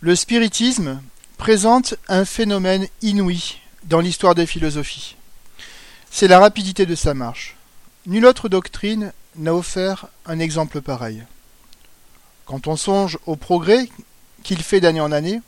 Le 0.00 0.14
spiritisme 0.14 1.02
présente 1.38 1.96
un 2.06 2.24
phénomène 2.24 2.86
inouï 3.02 3.56
dans 3.82 3.98
l'histoire 3.98 4.36
des 4.36 4.46
philosophies. 4.46 5.16
C'est 6.08 6.28
la 6.28 6.38
rapidité 6.38 6.86
de 6.86 6.94
sa 6.94 7.14
marche. 7.14 7.56
Nulle 8.06 8.26
autre 8.26 8.48
doctrine 8.48 9.12
n'a 9.34 9.52
offert 9.52 10.06
un 10.24 10.38
exemple 10.38 10.82
pareil. 10.82 11.24
Quand 12.46 12.68
on 12.68 12.76
songe 12.76 13.18
au 13.26 13.34
progrès 13.34 13.88
qu'il 14.44 14.62
fait 14.62 14.80
d'année 14.80 15.00
en 15.00 15.10
année, 15.10 15.40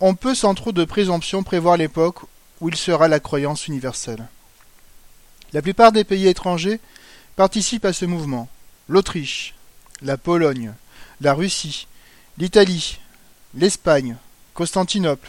on 0.00 0.14
peut 0.14 0.34
sans 0.34 0.54
trop 0.54 0.72
de 0.72 0.84
présomption 0.84 1.42
prévoir 1.42 1.78
l'époque 1.78 2.18
où 2.60 2.68
il 2.68 2.76
sera 2.76 3.08
la 3.08 3.20
croyance 3.20 3.68
universelle. 3.68 4.28
La 5.54 5.62
plupart 5.62 5.92
des 5.92 6.04
pays 6.04 6.28
étrangers 6.28 6.78
participent 7.36 7.86
à 7.86 7.94
ce 7.94 8.04
mouvement. 8.04 8.50
L'Autriche, 8.86 9.54
la 10.02 10.18
Pologne, 10.18 10.74
la 11.22 11.32
Russie, 11.32 11.88
l'Italie, 12.36 12.98
l'Espagne, 13.56 14.16
Constantinople, 14.52 15.28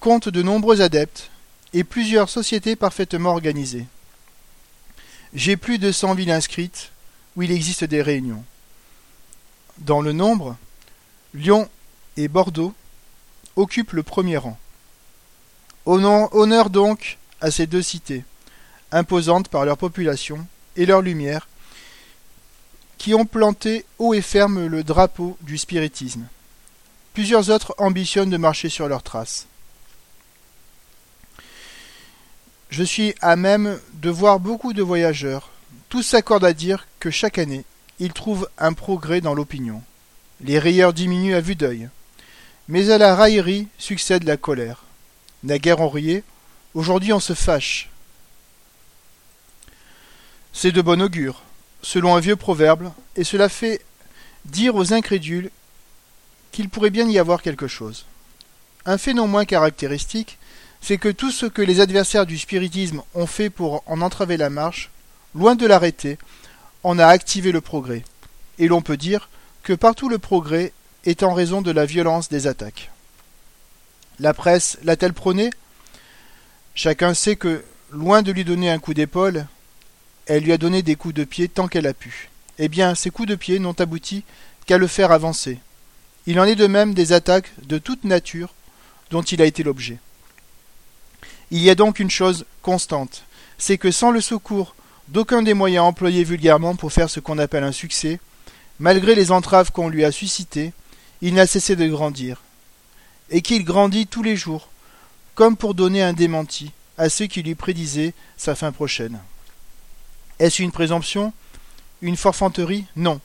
compte 0.00 0.28
de 0.28 0.42
nombreux 0.42 0.80
adeptes 0.80 1.30
et 1.74 1.84
plusieurs 1.84 2.30
sociétés 2.30 2.74
parfaitement 2.74 3.30
organisées. 3.30 3.86
J'ai 5.34 5.56
plus 5.56 5.78
de 5.78 5.92
cent 5.92 6.14
villes 6.14 6.30
inscrites 6.30 6.90
où 7.36 7.42
il 7.42 7.50
existe 7.50 7.84
des 7.84 8.00
réunions. 8.00 8.44
Dans 9.78 10.00
le 10.00 10.12
nombre, 10.12 10.56
Lyon 11.34 11.68
et 12.16 12.28
Bordeaux 12.28 12.72
occupent 13.56 13.92
le 13.92 14.02
premier 14.02 14.36
rang. 14.36 14.58
Honneur 15.84 16.70
donc 16.70 17.18
à 17.40 17.50
ces 17.50 17.66
deux 17.66 17.82
cités, 17.82 18.24
imposantes 18.90 19.48
par 19.48 19.66
leur 19.66 19.76
population 19.76 20.46
et 20.76 20.86
leur 20.86 21.02
lumière, 21.02 21.46
qui 22.96 23.12
ont 23.14 23.26
planté 23.26 23.84
haut 23.98 24.14
et 24.14 24.22
ferme 24.22 24.66
le 24.66 24.82
drapeau 24.82 25.36
du 25.42 25.58
spiritisme. 25.58 26.26
Plusieurs 27.14 27.48
autres 27.50 27.76
ambitionnent 27.78 28.30
de 28.30 28.36
marcher 28.36 28.68
sur 28.68 28.88
leurs 28.88 29.04
traces. 29.04 29.46
Je 32.70 32.82
suis 32.82 33.14
à 33.20 33.36
même 33.36 33.80
de 33.94 34.10
voir 34.10 34.40
beaucoup 34.40 34.72
de 34.72 34.82
voyageurs. 34.82 35.50
Tous 35.88 36.02
s'accordent 36.02 36.44
à 36.44 36.52
dire 36.52 36.88
que 36.98 37.12
chaque 37.12 37.38
année, 37.38 37.64
ils 38.00 38.12
trouvent 38.12 38.48
un 38.58 38.72
progrès 38.72 39.20
dans 39.20 39.32
l'opinion. 39.32 39.80
Les 40.40 40.58
rieurs 40.58 40.92
diminuent 40.92 41.36
à 41.36 41.40
vue 41.40 41.54
d'œil. 41.54 41.88
Mais 42.66 42.90
à 42.90 42.98
la 42.98 43.14
raillerie 43.14 43.68
succède 43.78 44.24
la 44.24 44.36
colère. 44.36 44.82
Naguère 45.44 45.78
on 45.80 45.88
riait, 45.88 46.24
aujourd'hui 46.74 47.12
on 47.12 47.20
se 47.20 47.34
fâche. 47.34 47.90
C'est 50.52 50.72
de 50.72 50.82
bon 50.82 51.00
augure, 51.00 51.42
selon 51.80 52.16
un 52.16 52.20
vieux 52.20 52.36
proverbe, 52.36 52.92
et 53.14 53.22
cela 53.22 53.48
fait 53.48 53.84
dire 54.46 54.74
aux 54.74 54.92
incrédules 54.92 55.52
qu'il 56.54 56.68
pourrait 56.68 56.90
bien 56.90 57.08
y 57.08 57.18
avoir 57.18 57.42
quelque 57.42 57.66
chose. 57.66 58.06
Un 58.86 58.96
fait 58.96 59.12
non 59.12 59.26
moins 59.26 59.44
caractéristique, 59.44 60.38
c'est 60.80 60.98
que 60.98 61.08
tout 61.08 61.32
ce 61.32 61.46
que 61.46 61.62
les 61.62 61.80
adversaires 61.80 62.26
du 62.26 62.38
spiritisme 62.38 63.02
ont 63.14 63.26
fait 63.26 63.50
pour 63.50 63.82
en 63.86 64.00
entraver 64.00 64.36
la 64.36 64.50
marche, 64.50 64.90
loin 65.34 65.56
de 65.56 65.66
l'arrêter, 65.66 66.16
en 66.84 66.98
a 67.00 67.06
activé 67.06 67.50
le 67.50 67.60
progrès. 67.60 68.04
Et 68.60 68.68
l'on 68.68 68.82
peut 68.82 68.96
dire 68.96 69.28
que 69.64 69.72
partout 69.72 70.08
le 70.08 70.18
progrès 70.18 70.72
est 71.04 71.24
en 71.24 71.34
raison 71.34 71.60
de 71.60 71.72
la 71.72 71.86
violence 71.86 72.28
des 72.28 72.46
attaques. 72.46 72.92
La 74.20 74.32
presse 74.32 74.78
l'a-t-elle 74.84 75.12
prôné? 75.12 75.50
Chacun 76.76 77.14
sait 77.14 77.34
que, 77.34 77.64
loin 77.90 78.22
de 78.22 78.30
lui 78.30 78.44
donner 78.44 78.70
un 78.70 78.78
coup 78.78 78.94
d'épaule, 78.94 79.46
elle 80.26 80.44
lui 80.44 80.52
a 80.52 80.58
donné 80.58 80.82
des 80.82 80.94
coups 80.94 81.14
de 81.14 81.24
pied 81.24 81.48
tant 81.48 81.66
qu'elle 81.66 81.88
a 81.88 81.94
pu. 81.94 82.30
Eh 82.58 82.68
bien, 82.68 82.94
ces 82.94 83.10
coups 83.10 83.28
de 83.28 83.34
pied 83.34 83.58
n'ont 83.58 83.72
abouti 83.72 84.22
qu'à 84.66 84.78
le 84.78 84.86
faire 84.86 85.10
avancer, 85.10 85.58
il 86.26 86.40
en 86.40 86.44
est 86.44 86.56
de 86.56 86.66
même 86.66 86.94
des 86.94 87.12
attaques 87.12 87.52
de 87.62 87.78
toute 87.78 88.04
nature 88.04 88.54
dont 89.10 89.22
il 89.22 89.42
a 89.42 89.46
été 89.46 89.62
l'objet. 89.62 89.98
Il 91.50 91.60
y 91.60 91.70
a 91.70 91.74
donc 91.74 91.98
une 91.98 92.10
chose 92.10 92.46
constante, 92.62 93.24
c'est 93.58 93.78
que 93.78 93.90
sans 93.90 94.10
le 94.10 94.20
secours 94.20 94.74
d'aucun 95.08 95.42
des 95.42 95.54
moyens 95.54 95.84
employés 95.84 96.24
vulgairement 96.24 96.76
pour 96.76 96.92
faire 96.92 97.10
ce 97.10 97.20
qu'on 97.20 97.38
appelle 97.38 97.64
un 97.64 97.72
succès, 97.72 98.18
malgré 98.78 99.14
les 99.14 99.30
entraves 99.30 99.70
qu'on 99.70 99.88
lui 99.88 100.04
a 100.04 100.10
suscitées, 100.10 100.72
il 101.20 101.34
n'a 101.34 101.46
cessé 101.46 101.76
de 101.76 101.86
grandir, 101.86 102.40
et 103.30 103.42
qu'il 103.42 103.64
grandit 103.64 104.06
tous 104.06 104.22
les 104.22 104.36
jours, 104.36 104.68
comme 105.34 105.56
pour 105.56 105.74
donner 105.74 106.02
un 106.02 106.12
démenti 106.12 106.72
à 106.96 107.08
ceux 107.08 107.26
qui 107.26 107.42
lui 107.42 107.54
prédisaient 107.54 108.14
sa 108.36 108.54
fin 108.54 108.72
prochaine. 108.72 109.20
Est-ce 110.38 110.62
une 110.62 110.72
présomption? 110.72 111.32
Une 112.02 112.16
forfanterie? 112.16 112.86
Non. 112.96 113.20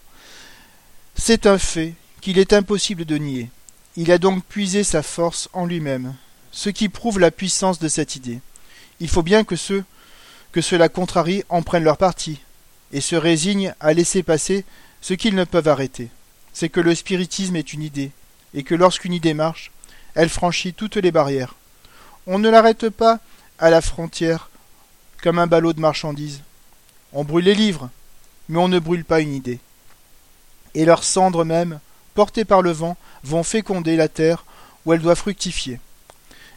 C'est 1.15 1.45
un 1.45 1.57
fait 1.57 1.93
qu'il 2.19 2.37
est 2.37 2.53
impossible 2.53 3.05
de 3.05 3.17
nier. 3.17 3.49
Il 3.95 4.11
a 4.11 4.17
donc 4.17 4.43
puisé 4.43 4.83
sa 4.83 5.03
force 5.03 5.49
en 5.53 5.65
lui-même, 5.65 6.15
ce 6.51 6.69
qui 6.69 6.89
prouve 6.89 7.19
la 7.19 7.31
puissance 7.31 7.79
de 7.79 7.87
cette 7.87 8.15
idée. 8.15 8.39
Il 8.99 9.09
faut 9.09 9.23
bien 9.23 9.43
que 9.43 9.55
ceux 9.55 9.83
que 10.51 10.61
cela 10.61 10.89
contrarie 10.89 11.43
en 11.49 11.61
prennent 11.61 11.83
leur 11.83 11.97
parti, 11.97 12.39
et 12.91 13.01
se 13.01 13.15
résignent 13.15 13.73
à 13.79 13.93
laisser 13.93 14.23
passer 14.23 14.65
ce 15.01 15.13
qu'ils 15.13 15.35
ne 15.35 15.43
peuvent 15.43 15.67
arrêter. 15.67 16.09
C'est 16.53 16.69
que 16.69 16.79
le 16.79 16.95
spiritisme 16.95 17.55
est 17.55 17.73
une 17.73 17.83
idée, 17.83 18.11
et 18.53 18.63
que 18.63 18.75
lorsqu'une 18.75 19.13
idée 19.13 19.33
marche, 19.33 19.71
elle 20.15 20.29
franchit 20.29 20.73
toutes 20.73 20.95
les 20.95 21.11
barrières. 21.11 21.55
On 22.25 22.39
ne 22.39 22.49
l'arrête 22.49 22.89
pas 22.89 23.19
à 23.59 23.69
la 23.69 23.81
frontière 23.81 24.49
comme 25.21 25.39
un 25.39 25.47
ballot 25.47 25.73
de 25.73 25.79
marchandises. 25.79 26.41
On 27.13 27.23
brûle 27.23 27.45
les 27.45 27.55
livres, 27.55 27.89
mais 28.47 28.59
on 28.59 28.67
ne 28.67 28.79
brûle 28.79 29.05
pas 29.05 29.19
une 29.19 29.33
idée. 29.33 29.59
Et 30.73 30.85
leurs 30.85 31.03
cendres 31.03 31.45
même 31.45 31.79
portées 32.19 32.43
par 32.43 32.61
le 32.61 32.71
vent, 32.71 32.97
vont 33.23 33.43
féconder 33.43 33.95
la 33.95 34.09
terre 34.09 34.43
où 34.85 34.91
elle 34.91 34.99
doit 34.99 35.15
fructifier. 35.15 35.79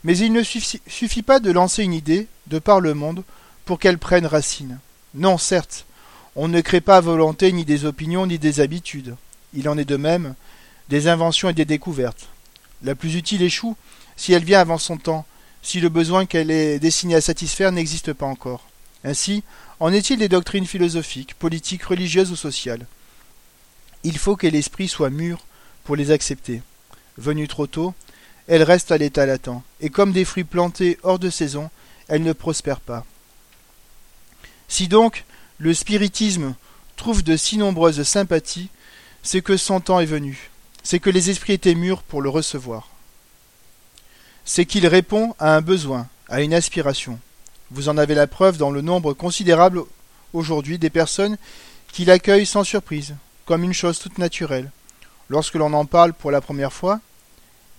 Mais 0.03 0.19
il 0.19 0.33
ne 0.33 0.43
suffit 0.43 1.23
pas 1.23 1.39
de 1.39 1.53
lancer 1.53 1.85
une 1.85 1.95
idée, 1.95 2.27
de 2.49 2.59
par 2.59 2.81
le 2.81 2.95
monde, 2.95 3.23
pour 3.65 3.79
qu'elle 3.79 3.99
prenne 3.99 4.27
racine. 4.27 4.81
Non, 5.15 5.39
certes, 5.39 5.87
on 6.35 6.49
ne 6.49 6.61
crée 6.63 6.81
pas 6.81 6.97
à 6.97 7.01
volonté 7.01 7.53
ni 7.53 7.65
des 7.65 7.85
opinions 7.85 8.27
ni 8.27 8.41
des 8.41 8.59
habitudes. 8.59 9.15
Il 9.55 9.69
en 9.69 9.79
est 9.79 9.85
de 9.85 9.97
même 9.97 10.35
des 10.89 11.07
inventions 11.07 11.49
et 11.49 11.55
des 11.55 11.65
découvertes. 11.65 12.27
La 12.83 12.97
plus 12.97 13.15
utile 13.15 13.43
échoue 13.43 13.77
si 14.17 14.33
elle 14.33 14.43
vient 14.43 14.59
avant 14.59 14.79
son 14.79 14.97
temps, 14.97 15.27
si 15.63 15.79
le 15.79 15.91
besoin 15.91 16.27
qu'elle 16.27 16.51
est 16.51 16.81
destinée 16.81 17.15
à 17.15 17.21
satisfaire 17.21 17.71
n'existe 17.71 18.13
pas 18.15 18.27
encore. 18.27 18.67
Ainsi, 19.05 19.45
en 19.79 19.93
est-il 19.93 20.19
des 20.19 20.29
doctrines 20.29 20.67
philosophiques, 20.67 21.35
politiques, 21.35 21.85
religieuses 21.85 22.33
ou 22.33 22.37
sociales? 22.37 22.85
Il 24.03 24.19
faut 24.19 24.35
que 24.35 24.49
l'esprit 24.49 24.89
soit 24.89 25.11
mûr 25.11 25.47
pour 25.85 25.97
les 25.97 26.11
accepter. 26.11 26.63
Venue 27.19 27.49
trop 27.49 27.67
tôt, 27.67 27.95
elles 28.49 28.63
restent 28.63 28.93
à 28.93 28.99
l'état 28.99 29.27
latent, 29.27 29.63
et 29.81 29.91
comme 29.91 30.13
des 30.13 30.25
fruits 30.25 30.45
plantés 30.45 30.99
hors 31.03 31.19
de 31.19 31.31
saison, 31.31 31.71
elles 32.09 32.23
ne 32.23 32.33
prospèrent 32.33 32.81
pas. 32.81 33.05
Si 34.69 34.89
donc 34.89 35.25
le 35.59 35.75
spiritisme 35.75 36.55
trouve 36.97 37.23
de 37.23 37.37
si 37.37 37.57
nombreuses 37.57 38.03
sympathies, 38.03 38.69
c'est 39.23 39.43
que 39.43 39.57
son 39.57 39.81
temps 39.81 40.01
est 40.01 40.07
venu, 40.07 40.51
c'est 40.83 40.99
que 40.99 41.11
les 41.11 41.31
esprits 41.31 41.53
étaient 41.53 41.75
mûrs 41.75 42.03
pour 42.03 42.23
le 42.23 42.29
recevoir. 42.29 42.89
C'est 44.45 44.67
qu'il 44.67 44.87
répond 44.87 45.35
à 45.39 45.55
un 45.55 45.61
besoin, 45.61 46.09
à 46.29 46.43
une 46.43 46.55
aspiration. 46.55 47.21
Vous 47.71 47.89
en 47.89 47.97
avez 47.97 48.15
la 48.15 48.27
preuve 48.27 48.57
dans 48.57 48.71
le 48.71 48.81
nombre 48.81 49.13
considérable 49.13 49.83
aujourd'hui 50.33 50.79
des 50.79 50.91
personnes 50.91 51.37
qui 51.93 52.05
l'accueillent 52.05 52.47
sans 52.47 52.65
surprise, 52.65 53.15
comme 53.45 53.63
une 53.63 53.75
chose 53.75 53.99
toute 53.99 54.19
naturelle, 54.19 54.71
lorsque 55.29 55.55
l'on 55.55 55.73
en 55.73 55.85
parle 55.85 56.13
pour 56.13 56.31
la 56.31 56.41
première 56.41 56.73
fois, 56.73 57.01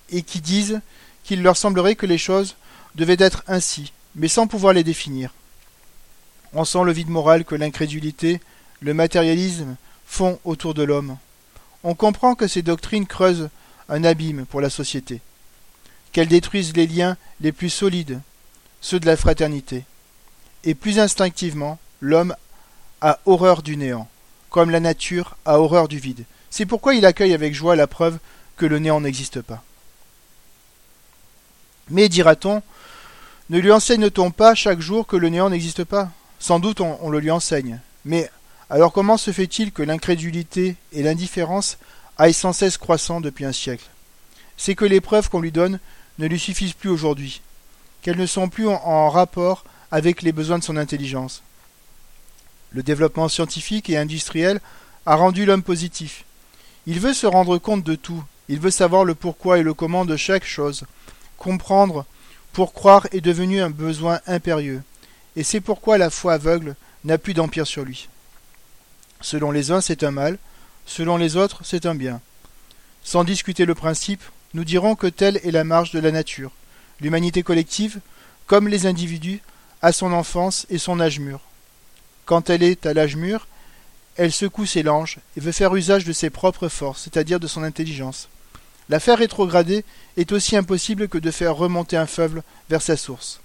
et 0.10 0.22
qui 0.22 0.42
disent 0.42 0.82
qu'il 1.24 1.42
leur 1.42 1.58
semblerait 1.58 1.96
que 1.96 2.06
les 2.06 2.18
choses 2.18 2.56
devaient 2.96 3.18
être 3.20 3.44
ainsi, 3.48 3.94
mais 4.16 4.28
sans 4.28 4.48
pouvoir 4.48 4.74
les 4.74 4.84
définir. 4.84 5.34
On 6.54 6.66
sent 6.66 6.84
le 6.84 6.92
vide 6.92 7.10
moral 7.10 7.46
que 7.46 7.56
l'incrédulité, 7.56 8.40
le 8.80 8.94
matérialisme 8.94 9.76
font 10.06 10.40
autour 10.44 10.74
de 10.74 10.84
l'homme. 10.84 11.18
On 11.84 11.96
comprend 11.96 12.36
que 12.36 12.48
ces 12.48 12.62
doctrines 12.62 13.08
creusent 13.08 13.50
un 13.90 14.04
abîme 14.04 14.46
pour 14.46 14.62
la 14.62 14.70
société, 14.70 15.22
qu'elles 16.12 16.28
détruisent 16.28 16.76
les 16.76 16.88
liens 16.88 17.18
les 17.42 17.52
plus 17.52 17.70
solides, 17.70 18.22
ceux 18.82 19.00
de 19.00 19.06
la 19.06 19.18
fraternité. 19.18 19.86
Et 20.64 20.76
plus 20.76 21.00
instinctivement, 21.00 21.80
l'homme 22.00 22.36
a 23.02 23.20
horreur 23.26 23.64
du 23.64 23.76
néant, 23.76 24.08
comme 24.50 24.70
la 24.70 24.80
nature 24.80 25.36
a 25.46 25.60
horreur 25.60 25.88
du 25.88 25.98
vide. 25.98 26.26
C'est 26.56 26.68
pourquoi 26.68 26.94
il 26.94 27.04
accueille 27.08 27.34
avec 27.34 27.56
joie 27.56 27.76
la 27.76 27.88
preuve 27.88 28.20
que 28.58 28.68
le 28.68 28.78
néant 28.78 29.02
n'existe 29.02 29.42
pas. 29.42 29.64
Mais, 31.90 32.10
dira-t-on, 32.10 32.62
ne 33.50 33.58
lui 33.58 33.72
enseigne-t-on 33.72 34.30
pas 34.30 34.54
chaque 34.54 34.80
jour 34.80 35.08
que 35.08 35.16
le 35.16 35.30
néant 35.30 35.50
n'existe 35.50 35.84
pas? 35.84 36.12
Sans 36.38 36.60
doute 36.60 36.80
on, 36.80 37.10
le 37.10 37.18
lui 37.18 37.32
enseigne. 37.32 37.80
Mais 38.06 38.30
alors 38.70 38.94
comment 38.94 39.18
se 39.18 39.32
fait-il 39.32 39.72
que 39.72 39.82
l'incrédulité 39.82 40.76
et 40.92 41.02
l'indifférence 41.02 41.80
aillent 42.20 42.36
sans 42.36 42.54
cesse 42.54 42.78
croissant 42.78 43.20
depuis 43.20 43.46
un 43.46 43.52
siècle? 43.52 43.90
C'est 44.56 44.76
que 44.76 44.86
les 44.86 45.02
preuves 45.02 45.30
qu'on 45.30 45.42
lui 45.42 45.52
donne 45.52 45.80
ne 46.20 46.28
lui 46.28 46.40
suffisent 46.40 46.74
plus 46.74 46.90
aujourd'hui, 46.90 47.42
qu'elles 48.04 48.20
ne 48.20 48.28
sont 48.28 48.48
plus 48.48 48.68
en 48.68 49.10
rapport 49.10 49.64
avec 49.90 50.22
les 50.22 50.32
besoins 50.32 50.60
de 50.60 50.64
son 50.64 50.78
intelligence. 50.78 51.42
Le 52.70 52.84
développement 52.84 53.28
scientifique 53.28 53.90
et 53.90 53.98
industriel 53.98 54.62
a 55.08 55.16
rendu 55.16 55.48
l'homme 55.48 55.64
positif, 55.64 56.26
il 56.86 57.00
veut 57.00 57.14
se 57.14 57.28
rendre 57.28 57.58
compte 57.58 57.84
de 57.84 57.96
tout, 57.96 58.24
Il 58.50 58.60
veut 58.60 58.72
savoir 58.72 59.06
le 59.06 59.16
pourquoi 59.16 59.60
et 59.60 59.64
le 59.64 59.74
comment 59.74 60.04
de 60.04 60.18
chaque 60.18 60.46
chose. 60.46 60.84
Comprendre 61.38 62.06
pour 62.52 62.74
croire 62.74 63.08
est 63.12 63.22
devenu 63.22 63.62
un 63.62 63.70
besoin 63.70 64.20
impérieux. 64.28 64.84
Et 65.36 65.44
c'est 65.44 65.62
pourquoi 65.62 65.98
la 65.98 66.10
foi 66.10 66.34
aveugle 66.34 66.76
n'a 67.04 67.18
plus 67.18 67.34
d'empire 67.34 67.66
sur 67.66 67.86
lui. 67.86 68.10
Selon 69.22 69.52
les 69.52 69.72
uns, 69.72 69.82
c'est 69.82 70.04
un 70.04 70.12
mal, 70.12 70.38
selon 70.86 71.18
les 71.18 71.38
autres, 71.38 71.62
c'est 71.64 71.86
un 71.86 71.96
bien. 71.96 72.22
Sans 73.04 73.24
discuter 73.24 73.66
le 73.66 73.76
principe, 73.76 74.22
nous 74.54 74.66
dirons 74.66 74.96
que 74.96 75.08
telle 75.08 75.38
est 75.44 75.52
la 75.52 75.64
marche 75.64 75.92
de 75.92 76.00
la 76.00 76.12
nature. 76.12 76.52
L'humanité 77.00 77.44
collective, 77.44 78.00
comme 78.46 78.68
les 78.68 78.86
individus, 78.86 79.42
a 79.82 79.92
son 79.92 80.14
enfance 80.14 80.66
et 80.70 80.78
son 80.78 81.00
âge 81.00 81.20
mûr. 81.20 81.40
Quand 82.26 82.50
elle 82.50 82.64
est 82.64 82.86
à 82.86 82.94
l'âge 82.94 83.16
mûr, 83.16 83.48
elle 84.16 84.32
secoue 84.32 84.66
ses 84.66 84.84
langes 84.84 85.20
et 85.36 85.40
veut 85.40 85.52
faire 85.52 85.76
usage 85.76 86.06
de 86.06 86.14
ses 86.14 86.30
propres 86.30 86.70
forces, 86.70 87.04
c'est-à-dire 87.04 87.40
de 87.40 87.48
son 87.48 87.64
intelligence. 87.64 88.30
La 88.90 89.00
faire 89.00 89.18
rétrograder 89.18 89.86
est 90.18 90.32
aussi 90.32 90.56
impossible 90.56 91.08
que 91.08 91.18
de 91.18 91.32
faire 91.32 91.56
remonter 91.56 91.98
un 91.98 92.06
faible 92.06 92.44
vers 92.70 92.82
sa 92.82 92.98
source. 92.98 93.40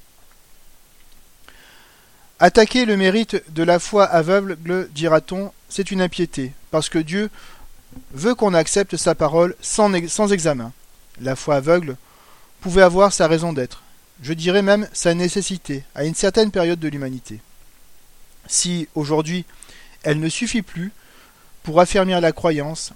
Attaquer 2.40 2.84
le 2.84 2.96
mérite 2.96 3.42
de 3.52 3.62
la 3.62 3.78
foi 3.78 4.04
aveugle, 4.04 4.88
dira-t-on, 4.92 5.52
c'est 5.68 5.90
une 5.90 6.00
impiété, 6.00 6.52
parce 6.70 6.88
que 6.88 6.98
Dieu 6.98 7.30
veut 8.12 8.34
qu'on 8.34 8.54
accepte 8.54 8.96
sa 8.96 9.14
parole 9.14 9.56
sans, 9.60 9.90
sans 10.08 10.32
examen. 10.32 10.72
La 11.20 11.34
foi 11.34 11.56
aveugle 11.56 11.96
pouvait 12.60 12.82
avoir 12.82 13.12
sa 13.12 13.26
raison 13.26 13.52
d'être, 13.52 13.82
je 14.22 14.32
dirais 14.32 14.62
même 14.62 14.88
sa 14.92 15.14
nécessité, 15.14 15.84
à 15.94 16.04
une 16.04 16.14
certaine 16.14 16.50
période 16.50 16.78
de 16.78 16.88
l'humanité. 16.88 17.40
Si, 18.46 18.88
aujourd'hui, 18.94 19.44
elle 20.08 20.20
ne 20.20 20.30
suffit 20.30 20.62
plus 20.62 20.90
pour 21.62 21.80
affermir 21.80 22.22
la 22.22 22.32
croyance, 22.32 22.94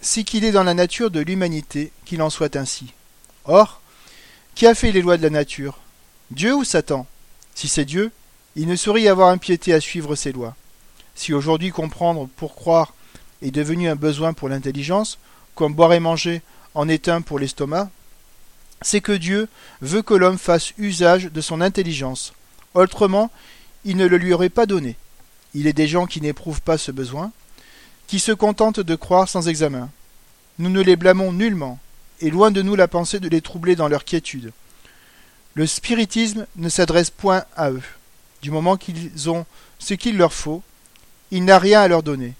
c'est 0.00 0.24
qu'il 0.24 0.42
est 0.42 0.52
dans 0.52 0.62
la 0.62 0.72
nature 0.72 1.10
de 1.10 1.20
l'humanité 1.20 1.92
qu'il 2.06 2.22
en 2.22 2.30
soit 2.30 2.56
ainsi. 2.56 2.94
Or, 3.44 3.82
qui 4.54 4.66
a 4.66 4.74
fait 4.74 4.90
les 4.90 5.02
lois 5.02 5.18
de 5.18 5.22
la 5.22 5.28
nature? 5.28 5.80
Dieu 6.30 6.54
ou 6.54 6.64
Satan? 6.64 7.06
Si 7.54 7.68
c'est 7.68 7.84
Dieu, 7.84 8.10
il 8.56 8.68
ne 8.68 8.74
saurait 8.74 9.02
y 9.02 9.08
avoir 9.08 9.28
impiété 9.28 9.74
à 9.74 9.82
suivre 9.82 10.16
ces 10.16 10.32
lois. 10.32 10.56
Si 11.14 11.34
aujourd'hui 11.34 11.72
comprendre 11.72 12.26
pour 12.36 12.54
croire 12.54 12.94
est 13.42 13.50
devenu 13.50 13.90
un 13.90 13.94
besoin 13.94 14.32
pour 14.32 14.48
l'intelligence, 14.48 15.18
comme 15.54 15.74
boire 15.74 15.92
et 15.92 16.00
manger 16.00 16.40
en 16.72 16.88
est 16.88 17.10
un 17.10 17.20
pour 17.20 17.38
l'estomac, 17.38 17.90
c'est 18.80 19.02
que 19.02 19.12
Dieu 19.12 19.46
veut 19.82 20.00
que 20.00 20.14
l'homme 20.14 20.38
fasse 20.38 20.72
usage 20.78 21.24
de 21.24 21.40
son 21.42 21.60
intelligence. 21.60 22.32
Autrement, 22.72 23.30
il 23.84 23.98
ne 23.98 24.06
le 24.06 24.16
lui 24.16 24.32
aurait 24.32 24.48
pas 24.48 24.64
donné. 24.64 24.96
Il 25.54 25.66
est 25.66 25.72
des 25.72 25.88
gens 25.88 26.06
qui 26.06 26.20
n'éprouvent 26.20 26.62
pas 26.62 26.78
ce 26.78 26.90
besoin, 26.90 27.32
qui 28.06 28.18
se 28.18 28.32
contentent 28.32 28.80
de 28.80 28.94
croire 28.94 29.28
sans 29.28 29.48
examen. 29.48 29.88
Nous 30.58 30.70
ne 30.70 30.80
les 30.80 30.96
blâmons 30.96 31.32
nullement, 31.32 31.78
et 32.20 32.30
loin 32.30 32.50
de 32.50 32.62
nous 32.62 32.76
la 32.76 32.88
pensée 32.88 33.20
de 33.20 33.28
les 33.28 33.40
troubler 33.40 33.76
dans 33.76 33.88
leur 33.88 34.04
quiétude. 34.04 34.52
Le 35.54 35.66
spiritisme 35.66 36.46
ne 36.56 36.68
s'adresse 36.68 37.10
point 37.10 37.44
à 37.56 37.70
eux. 37.70 37.82
Du 38.42 38.50
moment 38.50 38.76
qu'ils 38.76 39.30
ont 39.30 39.46
ce 39.78 39.94
qu'il 39.94 40.16
leur 40.16 40.32
faut, 40.32 40.62
il 41.30 41.44
n'a 41.44 41.58
rien 41.58 41.80
à 41.80 41.88
leur 41.88 42.02
donner. 42.02 42.34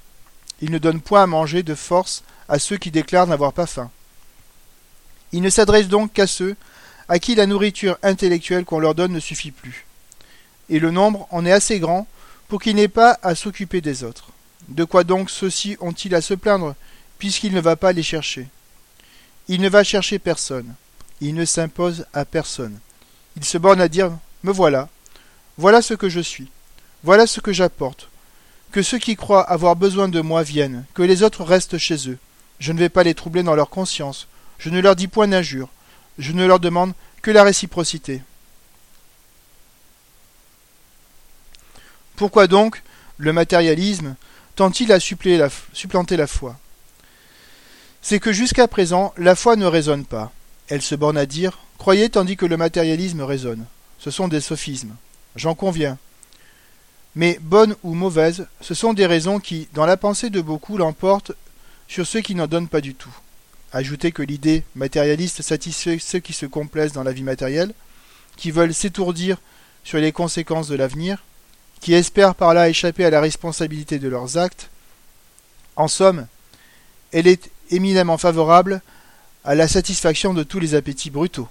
Il 0.60 0.70
ne 0.70 0.78
donne 0.78 1.00
point 1.00 1.22
à 1.22 1.26
manger 1.26 1.62
de 1.62 1.74
force 1.74 2.22
à 2.48 2.58
ceux 2.58 2.76
qui 2.76 2.90
déclarent 2.90 3.26
n'avoir 3.26 3.52
pas 3.52 3.66
faim. 3.66 3.90
Il 5.32 5.42
ne 5.42 5.50
s'adresse 5.50 5.88
donc 5.88 6.12
qu'à 6.12 6.26
ceux 6.26 6.56
à 7.08 7.18
qui 7.18 7.34
la 7.34 7.46
nourriture 7.46 7.98
intellectuelle 8.02 8.64
qu'on 8.64 8.78
leur 8.78 8.94
donne 8.94 9.12
ne 9.12 9.20
suffit 9.20 9.50
plus. 9.50 9.86
Et 10.68 10.78
le 10.78 10.90
nombre 10.90 11.26
en 11.30 11.44
est 11.44 11.52
assez 11.52 11.78
grand 11.78 12.06
pour 12.48 12.60
qu'il 12.60 12.76
n'ait 12.76 12.88
pas 12.88 13.18
à 13.22 13.34
s'occuper 13.34 13.80
des 13.80 14.04
autres. 14.04 14.30
De 14.68 14.84
quoi 14.84 15.04
donc 15.04 15.30
ceux-ci 15.30 15.76
ont-ils 15.80 16.14
à 16.14 16.20
se 16.20 16.34
plaindre, 16.34 16.74
puisqu'il 17.18 17.52
ne 17.52 17.60
va 17.60 17.76
pas 17.76 17.92
les 17.92 18.02
chercher? 18.02 18.48
Il 19.48 19.60
ne 19.60 19.68
va 19.68 19.84
chercher 19.84 20.18
personne, 20.18 20.74
il 21.20 21.34
ne 21.34 21.44
s'impose 21.44 22.06
à 22.12 22.24
personne. 22.24 22.78
Il 23.36 23.44
se 23.44 23.58
borne 23.58 23.80
à 23.80 23.88
dire 23.88 24.12
Me 24.42 24.52
voilà, 24.52 24.88
voilà 25.58 25.82
ce 25.82 25.94
que 25.94 26.08
je 26.08 26.20
suis, 26.20 26.48
voilà 27.02 27.26
ce 27.26 27.40
que 27.40 27.52
j'apporte, 27.52 28.08
que 28.72 28.82
ceux 28.82 28.98
qui 28.98 29.16
croient 29.16 29.42
avoir 29.42 29.76
besoin 29.76 30.08
de 30.08 30.20
moi 30.20 30.42
viennent, 30.42 30.84
que 30.94 31.02
les 31.02 31.22
autres 31.22 31.44
restent 31.44 31.78
chez 31.78 32.08
eux. 32.08 32.18
Je 32.58 32.72
ne 32.72 32.78
vais 32.78 32.88
pas 32.88 33.02
les 33.02 33.14
troubler 33.14 33.42
dans 33.42 33.54
leur 33.54 33.70
conscience, 33.70 34.28
je 34.58 34.70
ne 34.70 34.80
leur 34.80 34.96
dis 34.96 35.08
point 35.08 35.28
d'injure, 35.28 35.68
je 36.18 36.32
ne 36.32 36.46
leur 36.46 36.60
demande 36.60 36.94
que 37.20 37.30
la 37.30 37.44
réciprocité. 37.44 38.22
Pourquoi 42.16 42.46
donc 42.46 42.82
le 43.18 43.32
matérialisme 43.32 44.14
tend-il 44.56 44.92
à 44.92 45.00
supplanter 45.00 46.16
la 46.16 46.26
foi? 46.26 46.58
C'est 48.02 48.20
que 48.20 48.32
jusqu'à 48.32 48.68
présent, 48.68 49.14
la 49.16 49.34
foi 49.34 49.56
ne 49.56 49.66
raisonne 49.66 50.04
pas. 50.04 50.30
Elle 50.68 50.82
se 50.82 50.94
borne 50.94 51.16
à 51.16 51.26
dire 51.26 51.58
Croyez 51.78 52.08
tandis 52.08 52.36
que 52.36 52.46
le 52.46 52.56
matérialisme 52.56 53.22
raisonne. 53.22 53.64
Ce 53.98 54.10
sont 54.10 54.28
des 54.28 54.40
sophismes. 54.40 54.94
J'en 55.36 55.54
conviens. 55.54 55.98
Mais 57.16 57.38
bonnes 57.40 57.76
ou 57.82 57.94
mauvaises, 57.94 58.46
ce 58.60 58.74
sont 58.74 58.92
des 58.92 59.06
raisons 59.06 59.38
qui, 59.38 59.68
dans 59.72 59.86
la 59.86 59.96
pensée 59.96 60.30
de 60.30 60.40
beaucoup, 60.40 60.76
l'emportent 60.76 61.32
sur 61.88 62.06
ceux 62.06 62.20
qui 62.20 62.34
n'en 62.34 62.46
donnent 62.46 62.68
pas 62.68 62.80
du 62.80 62.94
tout. 62.94 63.14
Ajoutez 63.72 64.12
que 64.12 64.22
l'idée 64.22 64.64
matérialiste 64.74 65.42
satisfait 65.42 65.98
ceux 65.98 66.20
qui 66.20 66.32
se 66.32 66.46
complaisent 66.46 66.92
dans 66.92 67.02
la 67.02 67.12
vie 67.12 67.22
matérielle, 67.22 67.74
qui 68.36 68.50
veulent 68.50 68.74
s'étourdir 68.74 69.38
sur 69.82 69.98
les 69.98 70.12
conséquences 70.12 70.68
de 70.68 70.76
l'avenir, 70.76 71.22
qui 71.84 71.92
espèrent 71.92 72.34
par 72.34 72.54
là 72.54 72.70
échapper 72.70 73.04
à 73.04 73.10
la 73.10 73.20
responsabilité 73.20 73.98
de 73.98 74.08
leurs 74.08 74.38
actes. 74.38 74.70
En 75.76 75.86
somme, 75.86 76.26
elle 77.12 77.26
est 77.26 77.50
éminemment 77.70 78.16
favorable 78.16 78.80
à 79.44 79.54
la 79.54 79.68
satisfaction 79.68 80.32
de 80.32 80.44
tous 80.44 80.58
les 80.58 80.74
appétits 80.74 81.10
brutaux. 81.10 81.46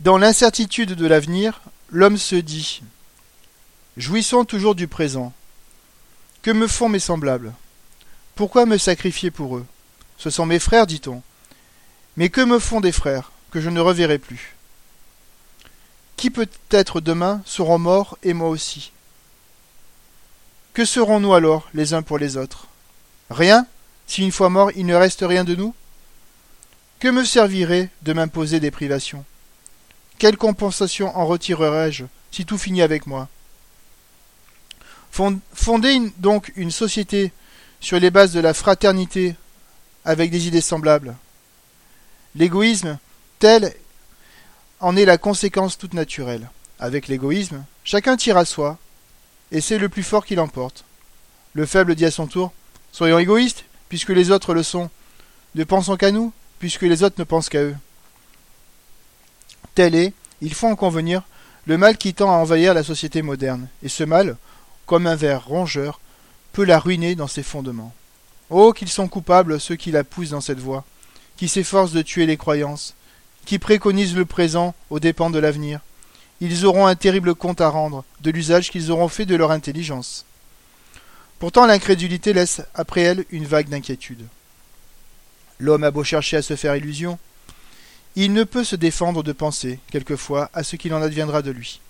Dans 0.00 0.18
l'incertitude 0.18 0.92
de 0.92 1.06
l'avenir, 1.06 1.62
l'homme 1.88 2.18
se 2.18 2.36
dit 2.36 2.82
Jouissons 3.96 4.44
toujours 4.44 4.74
du 4.74 4.86
présent. 4.86 5.32
Que 6.42 6.50
me 6.50 6.66
font 6.66 6.90
mes 6.90 6.98
semblables? 6.98 7.54
Pourquoi 8.34 8.66
me 8.66 8.76
sacrifier 8.76 9.30
pour 9.30 9.56
eux? 9.56 9.64
Ce 10.18 10.28
sont 10.28 10.44
mes 10.44 10.58
frères, 10.58 10.86
dit-on. 10.86 11.22
Mais 12.18 12.28
que 12.28 12.42
me 12.42 12.58
font 12.58 12.82
des 12.82 12.92
frères, 12.92 13.32
que 13.50 13.62
je 13.62 13.70
ne 13.70 13.80
reverrai 13.80 14.18
plus? 14.18 14.53
Qui 16.16 16.30
peut-être 16.30 17.00
demain 17.00 17.42
seront 17.44 17.78
morts 17.78 18.16
et 18.22 18.32
moi 18.32 18.48
aussi. 18.48 18.92
Que 20.72 20.84
serons-nous 20.84 21.34
alors 21.34 21.68
les 21.74 21.94
uns 21.94 22.02
pour 22.02 22.18
les 22.18 22.36
autres? 22.36 22.66
Rien? 23.30 23.66
Si 24.06 24.22
une 24.22 24.32
fois 24.32 24.48
morts 24.48 24.70
il 24.74 24.86
ne 24.86 24.94
reste 24.94 25.24
rien 25.26 25.44
de 25.44 25.54
nous? 25.54 25.74
Que 26.98 27.08
me 27.08 27.24
servirait 27.24 27.90
de 28.02 28.12
m'imposer 28.12 28.60
des 28.60 28.70
privations? 28.70 29.24
Quelle 30.18 30.36
compensation 30.36 31.16
en 31.16 31.26
retirerai-je 31.26 32.04
si 32.30 32.46
tout 32.46 32.58
finit 32.58 32.82
avec 32.82 33.06
moi? 33.06 33.28
Fonder 35.10 36.12
donc 36.18 36.52
une 36.56 36.70
société 36.70 37.32
sur 37.80 38.00
les 38.00 38.10
bases 38.10 38.32
de 38.32 38.40
la 38.40 38.54
fraternité 38.54 39.36
avec 40.04 40.30
des 40.30 40.48
idées 40.48 40.60
semblables. 40.60 41.16
L'égoïsme, 42.34 42.98
tel 43.38 43.74
en 44.84 44.96
est 44.96 45.06
la 45.06 45.16
conséquence 45.16 45.78
toute 45.78 45.94
naturelle. 45.94 46.50
Avec 46.78 47.08
l'égoïsme, 47.08 47.64
chacun 47.84 48.18
tire 48.18 48.36
à 48.36 48.44
soi, 48.44 48.76
et 49.50 49.62
c'est 49.62 49.78
le 49.78 49.88
plus 49.88 50.02
fort 50.02 50.26
qui 50.26 50.34
l'emporte. 50.34 50.84
Le 51.54 51.64
faible 51.64 51.94
dit 51.94 52.04
à 52.04 52.10
son 52.10 52.26
tour 52.26 52.52
Soyons 52.92 53.18
égoïstes, 53.18 53.64
puisque 53.88 54.10
les 54.10 54.30
autres 54.30 54.52
le 54.52 54.62
sont. 54.62 54.90
Ne 55.54 55.64
pensons 55.64 55.96
qu'à 55.96 56.10
nous, 56.10 56.34
puisque 56.58 56.82
les 56.82 57.02
autres 57.02 57.14
ne 57.18 57.24
pensent 57.24 57.48
qu'à 57.48 57.62
eux. 57.62 57.76
Tel 59.74 59.94
est, 59.94 60.12
il 60.42 60.52
faut 60.52 60.68
en 60.68 60.76
convenir, 60.76 61.22
le 61.64 61.78
mal 61.78 61.96
qui 61.96 62.12
tend 62.12 62.30
à 62.30 62.36
envahir 62.36 62.74
la 62.74 62.84
société 62.84 63.22
moderne, 63.22 63.68
et 63.82 63.88
ce 63.88 64.04
mal, 64.04 64.36
comme 64.84 65.06
un 65.06 65.16
ver 65.16 65.46
rongeur, 65.46 65.98
peut 66.52 66.64
la 66.64 66.78
ruiner 66.78 67.14
dans 67.14 67.26
ses 67.26 67.42
fondements. 67.42 67.94
Oh, 68.50 68.74
qu'ils 68.74 68.90
sont 68.90 69.08
coupables 69.08 69.58
ceux 69.58 69.76
qui 69.76 69.92
la 69.92 70.04
poussent 70.04 70.30
dans 70.30 70.42
cette 70.42 70.60
voie, 70.60 70.84
qui 71.38 71.48
s'efforcent 71.48 71.92
de 71.92 72.02
tuer 72.02 72.26
les 72.26 72.36
croyances, 72.36 72.94
qui 73.44 73.58
préconisent 73.58 74.16
le 74.16 74.24
présent 74.24 74.74
aux 74.90 75.00
dépens 75.00 75.30
de 75.30 75.38
l'avenir. 75.38 75.80
Ils 76.40 76.66
auront 76.66 76.86
un 76.86 76.96
terrible 76.96 77.34
compte 77.34 77.60
à 77.60 77.68
rendre 77.68 78.04
de 78.20 78.30
l'usage 78.30 78.70
qu'ils 78.70 78.90
auront 78.90 79.08
fait 79.08 79.26
de 79.26 79.36
leur 79.36 79.50
intelligence. 79.50 80.24
Pourtant 81.38 81.66
l'incrédulité 81.66 82.32
laisse 82.32 82.62
après 82.74 83.02
elle 83.02 83.24
une 83.30 83.46
vague 83.46 83.68
d'inquiétude. 83.68 84.26
L'homme 85.58 85.84
a 85.84 85.90
beau 85.90 86.04
chercher 86.04 86.38
à 86.38 86.42
se 86.42 86.56
faire 86.56 86.76
illusion, 86.76 87.18
il 88.16 88.32
ne 88.32 88.44
peut 88.44 88.64
se 88.64 88.76
défendre 88.76 89.22
de 89.22 89.32
penser, 89.32 89.80
quelquefois, 89.90 90.48
à 90.54 90.62
ce 90.62 90.76
qu'il 90.76 90.94
en 90.94 91.02
adviendra 91.02 91.42
de 91.42 91.50
lui. 91.50 91.80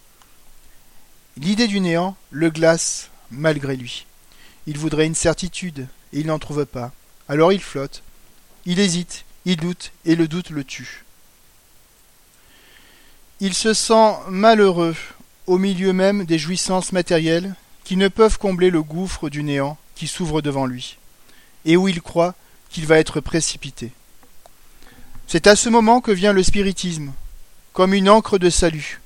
L'idée 1.37 1.67
du 1.67 1.81
néant 1.81 2.17
le 2.31 2.49
glace 2.51 3.11
malgré 3.31 3.77
lui. 3.77 4.07
Il 4.67 4.79
voudrait 4.79 5.07
une 5.07 5.15
certitude, 5.15 5.87
et 6.13 6.21
il 6.21 6.27
n'en 6.27 6.39
trouve 6.39 6.65
pas. 6.65 6.93
Alors 7.29 7.53
il 7.53 7.61
flotte. 7.61 8.03
Il 8.65 8.81
hésite, 8.81 9.25
il 9.45 9.57
doute, 9.57 9.93
et 10.07 10.17
le 10.17 10.29
doute 10.29 10.51
le 10.51 10.65
tue. 10.65 11.04
Il 13.41 13.55
se 13.55 13.75
sent 13.75 14.15
malheureux 14.29 14.97
au 15.47 15.59
milieu 15.59 15.93
même 15.93 16.25
des 16.25 16.39
jouissances 16.39 16.93
matérielles 16.93 17.55
qui 17.85 17.97
ne 17.97 18.09
peuvent 18.09 18.39
combler 18.39 18.71
le 18.71 18.83
gouffre 18.83 19.29
du 19.29 19.43
néant 19.43 19.77
qui 19.95 20.07
s'ouvre 20.07 20.41
devant 20.41 20.67
lui. 20.67 20.99
et 21.65 21.77
où 21.77 21.89
il 21.89 22.03
croit 22.03 22.35
qu'il 22.71 22.87
va 22.87 22.99
être 22.99 23.21
précipité. 23.21 23.93
C'est 25.27 25.47
à 25.47 25.57
ce 25.57 25.69
moment 25.69 26.01
que 26.01 26.11
vient 26.11 26.33
le 26.33 26.43
spiritisme, 26.43 27.13
comme 27.73 27.95
une 27.95 28.09
encre 28.09 28.39
de 28.39 28.51
salut, 28.51 29.01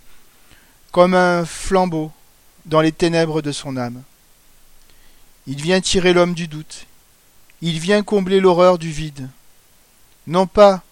comme 0.90 1.14
un 1.14 1.44
flambeau 1.44 2.10
dans 2.66 2.80
les 2.80 2.92
ténèbres 2.92 3.42
de 3.42 3.52
son 3.52 3.76
âme. 3.76 4.02
Il 5.46 5.62
vient 5.62 5.80
tirer 5.80 6.12
l'homme 6.12 6.34
du 6.34 6.48
doute, 6.48 6.86
il 7.62 7.78
vient 7.78 8.02
combler 8.02 8.40
l'horreur 8.40 8.78
du 8.78 8.90
vide, 8.90 9.28
non 10.26 10.46
pas 10.46 10.82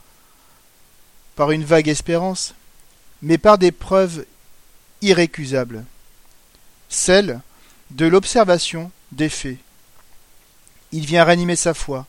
par 1.35 1.50
une 1.50 1.64
vague 1.64 1.88
espérance, 1.88 2.55
mais 3.23 3.39
par 3.39 3.59
des 3.59 3.73
preuves 3.73 4.25
irrécusables, 5.03 5.85
celles 6.89 7.41
de 7.91 8.07
l'observation 8.07 8.91
des 9.13 9.29
faits. 9.29 9.59
Il 10.93 11.07
vient 11.07 11.25
ranimer 11.25 11.57
sa 11.57 11.75
foi, 11.75 12.07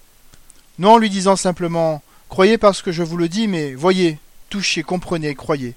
non 0.79 0.93
en 0.93 0.97
lui 0.97 1.09
disant 1.09 1.35
simplement 1.35 2.01
Croyez 2.29 2.57
parce 2.57 2.81
que 2.81 2.91
je 2.91 3.03
vous 3.03 3.17
le 3.17 3.29
dis, 3.29 3.47
mais 3.47 3.73
voyez, 3.73 4.19
touchez, 4.49 4.83
comprenez, 4.83 5.33
croyez. 5.33 5.75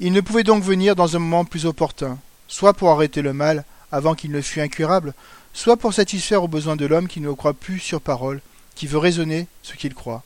Il 0.00 0.12
ne 0.12 0.20
pouvait 0.20 0.44
donc 0.44 0.62
venir 0.62 0.96
dans 0.96 1.16
un 1.16 1.18
moment 1.18 1.44
plus 1.44 1.66
opportun, 1.66 2.18
soit 2.48 2.74
pour 2.74 2.90
arrêter 2.90 3.22
le 3.22 3.32
mal 3.32 3.64
avant 3.90 4.14
qu'il 4.14 4.30
ne 4.30 4.40
fût 4.40 4.60
incurable, 4.60 5.14
soit 5.52 5.76
pour 5.76 5.92
satisfaire 5.92 6.42
aux 6.42 6.48
besoins 6.48 6.76
de 6.76 6.86
l'homme 6.86 7.08
qui 7.08 7.20
ne 7.20 7.32
croit 7.32 7.54
plus 7.54 7.78
sur 7.78 8.00
parole, 8.00 8.40
qui 8.74 8.86
veut 8.86 8.98
raisonner 8.98 9.46
ce 9.62 9.74
qu'il 9.74 9.94
croit. 9.94 10.22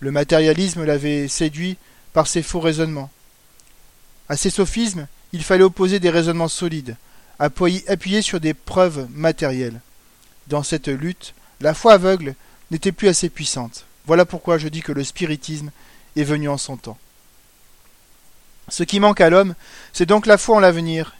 Le 0.00 0.12
matérialisme 0.12 0.84
l'avait 0.84 1.26
séduit 1.26 1.76
par 2.18 2.26
ses 2.26 2.42
faux 2.42 2.58
raisonnements. 2.58 3.12
À 4.28 4.36
ces 4.36 4.50
sophismes, 4.50 5.06
il 5.32 5.44
fallait 5.44 5.62
opposer 5.62 6.00
des 6.00 6.10
raisonnements 6.10 6.48
solides, 6.48 6.96
appuyés 7.38 8.22
sur 8.22 8.40
des 8.40 8.54
preuves 8.54 9.06
matérielles. 9.12 9.80
Dans 10.48 10.64
cette 10.64 10.88
lutte, 10.88 11.32
la 11.60 11.74
foi 11.74 11.92
aveugle 11.92 12.34
n'était 12.72 12.90
plus 12.90 13.06
assez 13.06 13.28
puissante. 13.28 13.84
Voilà 14.04 14.24
pourquoi 14.24 14.58
je 14.58 14.66
dis 14.66 14.82
que 14.82 14.90
le 14.90 15.04
spiritisme 15.04 15.70
est 16.16 16.24
venu 16.24 16.48
en 16.48 16.58
son 16.58 16.76
temps. 16.76 16.98
Ce 18.66 18.82
qui 18.82 18.98
manque 18.98 19.20
à 19.20 19.30
l'homme, 19.30 19.54
c'est 19.92 20.04
donc 20.04 20.26
la 20.26 20.38
foi 20.38 20.56
en 20.56 20.60
l'avenir, 20.60 21.14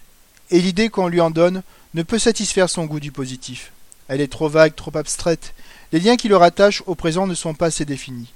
et 0.51 0.61
l'idée 0.61 0.89
qu'on 0.89 1.07
lui 1.07 1.21
en 1.21 1.31
donne 1.31 1.63
ne 1.95 2.03
peut 2.03 2.19
satisfaire 2.19 2.69
son 2.69 2.87
goût 2.87 2.99
du 2.99 3.13
positif. 3.13 3.71
Elle 4.09 4.21
est 4.21 4.33
trop 4.33 4.49
vague, 4.49 4.75
trop 4.75 4.97
abstraite, 4.97 5.55
les 5.93 6.01
liens 6.01 6.17
qui 6.17 6.27
le 6.27 6.37
rattachent 6.37 6.83
au 6.87 6.97
présent 6.97 7.29
ne 7.29 7.37
sont 7.37 7.55
pas 7.55 7.67
assez 7.67 7.85
définis. 7.85 8.33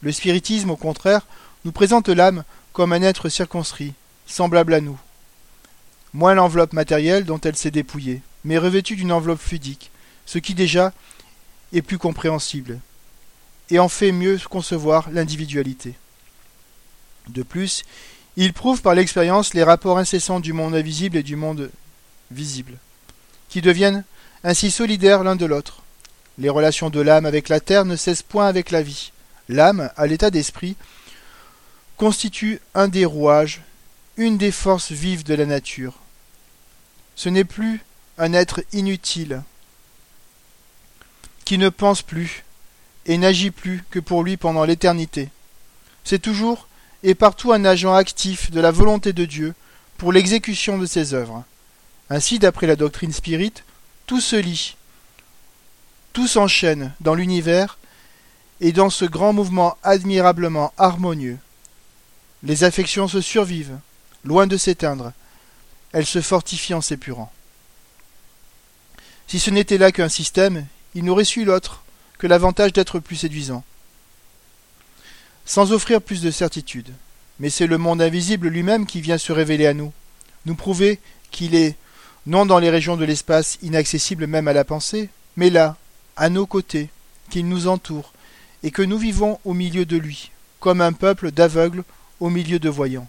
Le 0.00 0.12
spiritisme, 0.12 0.70
au 0.70 0.76
contraire, 0.76 1.26
nous 1.66 1.72
présente 1.72 2.08
l'âme 2.08 2.44
comme 2.72 2.92
un 2.92 3.02
être 3.02 3.28
circonscrit, 3.28 3.92
semblable 4.24 4.72
à 4.72 4.80
nous. 4.80 4.98
Moins 6.14 6.34
l'enveloppe 6.34 6.72
matérielle 6.72 7.24
dont 7.24 7.40
elle 7.40 7.56
s'est 7.56 7.72
dépouillée, 7.72 8.22
mais 8.44 8.56
revêtue 8.56 8.94
d'une 8.94 9.10
enveloppe 9.10 9.40
fluidique, 9.40 9.90
ce 10.26 10.38
qui 10.38 10.54
déjà 10.54 10.92
est 11.72 11.82
plus 11.82 11.98
compréhensible, 11.98 12.78
et 13.70 13.80
en 13.80 13.88
fait 13.88 14.12
mieux 14.12 14.38
concevoir 14.48 15.10
l'individualité. 15.10 15.94
De 17.30 17.42
plus, 17.42 17.84
il 18.36 18.52
prouve 18.52 18.80
par 18.80 18.94
l'expérience 18.94 19.52
les 19.52 19.64
rapports 19.64 19.98
incessants 19.98 20.38
du 20.38 20.52
monde 20.52 20.76
invisible 20.76 21.16
et 21.16 21.24
du 21.24 21.34
monde 21.34 21.72
visible, 22.30 22.78
qui 23.48 23.60
deviennent 23.60 24.04
ainsi 24.44 24.70
solidaires 24.70 25.24
l'un 25.24 25.34
de 25.34 25.46
l'autre. 25.46 25.82
Les 26.38 26.48
relations 26.48 26.90
de 26.90 27.00
l'âme 27.00 27.26
avec 27.26 27.48
la 27.48 27.58
terre 27.58 27.84
ne 27.84 27.96
cessent 27.96 28.22
point 28.22 28.46
avec 28.46 28.70
la 28.70 28.82
vie. 28.82 29.10
L'âme, 29.48 29.90
à 29.96 30.06
l'état 30.06 30.30
d'esprit, 30.30 30.76
constitue 31.96 32.60
un 32.74 32.88
des 32.88 33.04
rouages, 33.04 33.62
une 34.16 34.38
des 34.38 34.52
forces 34.52 34.92
vives 34.92 35.24
de 35.24 35.34
la 35.34 35.46
nature. 35.46 35.94
Ce 37.14 37.28
n'est 37.28 37.44
plus 37.44 37.80
un 38.18 38.32
être 38.32 38.62
inutile, 38.72 39.42
qui 41.44 41.58
ne 41.58 41.68
pense 41.68 42.02
plus, 42.02 42.44
et 43.06 43.18
n'agit 43.18 43.50
plus 43.50 43.84
que 43.90 44.00
pour 44.00 44.24
lui 44.24 44.36
pendant 44.36 44.64
l'éternité. 44.64 45.30
C'est 46.04 46.20
toujours 46.20 46.68
et 47.02 47.14
partout 47.14 47.52
un 47.52 47.64
agent 47.64 47.94
actif 47.94 48.50
de 48.50 48.60
la 48.60 48.70
volonté 48.70 49.12
de 49.12 49.24
Dieu 49.24 49.54
pour 49.96 50.12
l'exécution 50.12 50.78
de 50.78 50.86
ses 50.86 51.14
œuvres. 51.14 51.44
Ainsi, 52.10 52.38
d'après 52.38 52.66
la 52.66 52.76
doctrine 52.76 53.12
spirite, 53.12 53.64
tout 54.06 54.20
se 54.20 54.36
lie, 54.36 54.76
tout 56.12 56.26
s'enchaîne 56.26 56.94
dans 57.00 57.14
l'univers 57.14 57.78
et 58.60 58.72
dans 58.72 58.90
ce 58.90 59.04
grand 59.04 59.32
mouvement 59.32 59.76
admirablement 59.82 60.72
harmonieux. 60.78 61.38
Les 62.46 62.62
affections 62.62 63.08
se 63.08 63.20
survivent, 63.20 63.76
loin 64.22 64.46
de 64.46 64.56
s'éteindre, 64.56 65.12
elles 65.90 66.06
se 66.06 66.20
fortifient 66.20 66.74
en 66.74 66.80
s'épurant. 66.80 67.32
Si 69.26 69.40
ce 69.40 69.50
n'était 69.50 69.78
là 69.78 69.90
qu'un 69.90 70.08
système, 70.08 70.64
il 70.94 71.04
n'aurait 71.04 71.24
su 71.24 71.44
l'autre, 71.44 71.82
que 72.18 72.28
l'avantage 72.28 72.72
d'être 72.72 73.00
plus 73.00 73.16
séduisant. 73.16 73.64
Sans 75.44 75.72
offrir 75.72 76.00
plus 76.00 76.22
de 76.22 76.30
certitude. 76.30 76.92
Mais 77.40 77.50
c'est 77.50 77.66
le 77.66 77.78
monde 77.78 78.00
invisible 78.00 78.46
lui-même 78.46 78.86
qui 78.86 79.00
vient 79.00 79.18
se 79.18 79.32
révéler 79.32 79.66
à 79.66 79.74
nous, 79.74 79.92
nous 80.44 80.54
prouver 80.54 81.00
qu'il 81.32 81.56
est, 81.56 81.74
non 82.26 82.46
dans 82.46 82.60
les 82.60 82.70
régions 82.70 82.96
de 82.96 83.04
l'espace 83.04 83.58
inaccessibles 83.60 84.28
même 84.28 84.46
à 84.46 84.52
la 84.52 84.64
pensée, 84.64 85.08
mais 85.36 85.50
là, 85.50 85.76
à 86.16 86.28
nos 86.28 86.46
côtés, 86.46 86.90
qu'il 87.28 87.48
nous 87.48 87.66
entoure, 87.66 88.12
et 88.62 88.70
que 88.70 88.82
nous 88.82 88.98
vivons 88.98 89.40
au 89.44 89.52
milieu 89.52 89.84
de 89.84 89.96
lui, 89.96 90.30
comme 90.60 90.80
un 90.80 90.92
peuple 90.92 91.32
d'aveugles 91.32 91.82
au 92.20 92.30
milieu 92.30 92.58
de 92.58 92.68
voyants. 92.68 93.08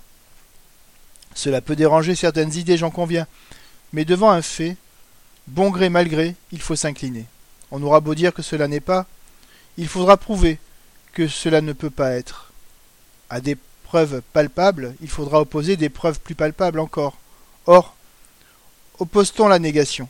Cela 1.33 1.61
peut 1.61 1.75
déranger 1.75 2.15
certaines 2.15 2.53
idées, 2.55 2.77
j'en 2.77 2.89
conviens, 2.89 3.27
mais 3.93 4.05
devant 4.05 4.31
un 4.31 4.41
fait, 4.41 4.75
bon 5.47 5.69
gré 5.69 5.89
mal 5.89 6.07
gré, 6.07 6.35
il 6.51 6.61
faut 6.61 6.75
s'incliner. 6.75 7.25
On 7.71 7.83
aura 7.83 7.99
beau 7.99 8.15
dire 8.15 8.33
que 8.33 8.41
cela 8.41 8.67
n'est 8.67 8.79
pas, 8.79 9.05
il 9.77 9.87
faudra 9.87 10.17
prouver 10.17 10.59
que 11.13 11.27
cela 11.27 11.61
ne 11.61 11.73
peut 11.73 11.89
pas 11.89 12.11
être. 12.11 12.51
À 13.29 13.41
des 13.41 13.57
preuves 13.83 14.21
palpables, 14.33 14.95
il 15.01 15.09
faudra 15.09 15.41
opposer 15.41 15.77
des 15.77 15.89
preuves 15.89 16.19
plus 16.19 16.35
palpables 16.35 16.79
encore. 16.79 17.17
Or, 17.65 17.95
oppose-t-on 18.99 19.47
la 19.47 19.59
négation? 19.59 20.09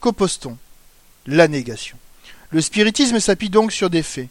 Qu'oppose-t-on? 0.00 0.56
La 1.26 1.48
négation. 1.48 1.96
Le 2.50 2.60
spiritisme 2.60 3.20
s'appuie 3.20 3.50
donc 3.50 3.72
sur 3.72 3.90
des 3.90 4.02
faits. 4.02 4.28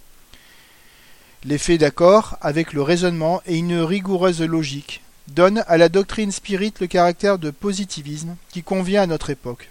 Les 1.46 1.77
d'accord 1.77 2.38
avec 2.41 2.74
le 2.74 2.82
raisonnement 2.82 3.41
et 3.46 3.58
une 3.58 3.79
rigoureuse 3.79 4.41
logique 4.41 5.01
donnent 5.27 5.63
à 5.67 5.77
la 5.77 5.88
doctrine 5.88 6.32
spirite 6.32 6.79
le 6.79 6.88
caractère 6.88 7.38
de 7.38 7.51
positivisme 7.51 8.36
qui 8.50 8.63
convient 8.63 9.03
à 9.03 9.08
notre 9.08 9.29
époque. 9.29 9.70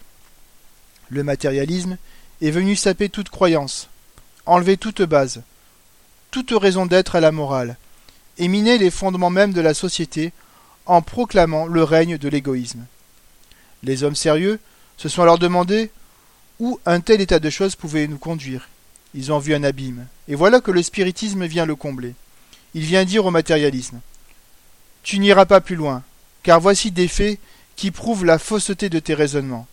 Le 1.09 1.25
matérialisme 1.25 1.99
est 2.41 2.51
venu 2.51 2.77
saper 2.77 3.09
toute 3.09 3.31
croyance, 3.31 3.89
enlever 4.47 4.77
toute 4.77 5.03
base, 5.03 5.43
toute 6.31 6.53
raison 6.53 6.87
d'être 6.87 7.17
à 7.17 7.21
la 7.21 7.33
morale, 7.33 7.77
et 8.39 8.47
miner 8.47 8.79
les 8.79 8.91
fondements 8.91 9.31
mêmes 9.31 9.53
de 9.53 9.61
la 9.61 9.75
société 9.75 10.33
en 10.87 11.03
proclamant 11.03 11.67
le 11.67 11.83
règne 11.83 12.17
de 12.17 12.29
l'égoïsme. 12.29 12.87
Les 13.83 14.05
hommes 14.05 14.15
sérieux 14.15 14.61
se 14.97 15.09
sont 15.09 15.23
alors 15.23 15.39
demandé 15.39 15.91
où 16.61 16.79
un 16.87 17.01
tel 17.01 17.21
état 17.21 17.41
de 17.41 17.51
choses 17.51 17.75
pouvait 17.75 18.07
nous 18.07 18.19
conduire. 18.19 18.69
Ils 19.17 19.33
ont 19.33 19.39
vu 19.39 19.55
un 19.55 19.65
abîme, 19.65 20.07
et 20.29 20.35
voilà 20.35 20.61
que 20.61 20.71
le 20.71 20.83
spiritisme 20.83 21.47
vient 21.47 21.65
le 21.65 21.75
combler. 21.75 22.15
Il 22.75 22.83
vient 22.83 23.07
dire 23.07 23.25
au 23.25 23.31
matérialisme 23.31 24.01
Tu 25.03 25.19
n'iras 25.19 25.47
pas 25.47 25.63
plus 25.63 25.75
loin, 25.75 26.03
car 26.43 26.61
voici 26.61 26.91
des 26.91 27.09
faits 27.09 27.39
qui 27.77 27.91
prouvent 27.91 28.27
la 28.27 28.39
fausseté 28.39 28.91
de 28.91 28.99
tes 28.99 29.15
raisonnements. 29.15 29.67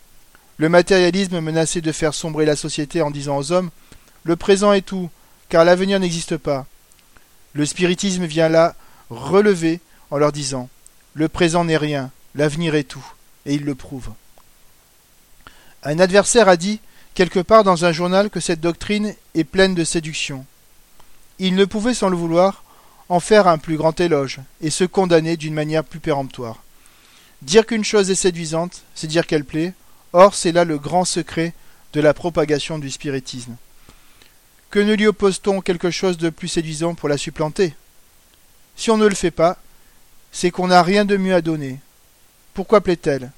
Le 0.55 0.69
matérialisme 0.69 1.41
menaçait 1.41 1.81
de 1.81 1.91
faire 1.91 2.13
sombrer 2.13 2.45
la 2.45 2.55
société 2.55 3.01
en 3.01 3.11
disant 3.11 3.37
aux 3.37 3.51
hommes 3.51 3.69
Le 4.23 4.37
présent 4.37 4.71
est 4.71 4.81
tout, 4.81 5.09
car 5.49 5.65
l'avenir 5.65 5.99
n'existe 5.99 6.37
pas. 6.37 6.65
Le 7.51 7.65
spiritisme 7.65 8.23
vient 8.23 8.47
là 8.47 8.75
relever 9.09 9.81
en 10.09 10.17
leur 10.17 10.31
disant 10.31 10.69
Le 11.15 11.27
présent 11.27 11.65
n'est 11.65 11.75
rien, 11.75 12.11
l'avenir 12.33 12.75
est 12.75 12.85
tout, 12.85 13.05
et 13.45 13.55
il 13.55 13.65
le 13.65 13.75
prouve. 13.75 14.13
Un 15.83 15.99
adversaire 15.99 16.47
a 16.47 16.55
dit 16.55 16.79
quelque 17.13 17.41
part 17.41 17.65
dans 17.65 17.83
un 17.83 17.91
journal 17.91 18.29
que 18.29 18.39
cette 18.39 18.61
doctrine 18.61 19.13
est 19.35 19.43
pleine 19.43 19.75
de 19.75 19.83
séduction. 19.83 20.45
Il 21.39 21.55
ne 21.55 21.65
pouvait 21.65 21.93
sans 21.93 22.09
le 22.09 22.17
vouloir 22.17 22.63
en 23.09 23.19
faire 23.19 23.47
un 23.47 23.57
plus 23.57 23.77
grand 23.77 23.99
éloge 23.99 24.39
et 24.61 24.69
se 24.69 24.83
condamner 24.83 25.37
d'une 25.37 25.53
manière 25.53 25.83
plus 25.83 25.99
péremptoire. 25.99 26.63
Dire 27.41 27.65
qu'une 27.65 27.83
chose 27.83 28.09
est 28.09 28.15
séduisante, 28.15 28.83
c'est 28.95 29.07
dire 29.07 29.27
qu'elle 29.27 29.45
plaît, 29.45 29.73
Or, 30.13 30.35
c'est 30.35 30.51
là 30.51 30.63
le 30.63 30.77
grand 30.77 31.05
secret 31.05 31.53
de 31.93 31.99
la 31.99 32.13
propagation 32.13 32.77
du 32.77 32.91
spiritisme. 32.91 33.55
Que 34.69 34.79
ne 34.79 34.93
lui 34.93 35.07
oppose-t-on 35.07 35.61
quelque 35.61 35.89
chose 35.89 36.17
de 36.17 36.29
plus 36.29 36.47
séduisant 36.47 36.93
pour 36.93 37.09
la 37.09 37.17
supplanter? 37.17 37.75
Si 38.75 38.91
on 38.91 38.97
ne 38.97 39.07
le 39.07 39.15
fait 39.15 39.31
pas, 39.31 39.57
c'est 40.31 40.51
qu'on 40.51 40.67
n'a 40.67 40.83
rien 40.83 41.03
de 41.03 41.17
mieux 41.17 41.33
à 41.33 41.41
donner. 41.41 41.79
Pourquoi 42.53 42.81
plaît-elle? 42.81 43.31